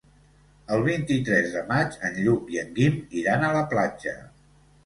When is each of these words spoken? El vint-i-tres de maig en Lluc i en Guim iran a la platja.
El 0.77 0.85
vint-i-tres 0.87 1.51
de 1.57 1.61
maig 1.67 1.97
en 2.09 2.17
Lluc 2.23 2.51
i 2.57 2.61
en 2.65 2.73
Guim 2.81 2.99
iran 3.23 3.47
a 3.47 3.53
la 3.61 3.63
platja. 3.75 4.17